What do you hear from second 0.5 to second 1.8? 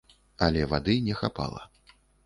вады не хапала.